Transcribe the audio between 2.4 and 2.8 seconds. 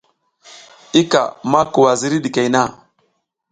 na.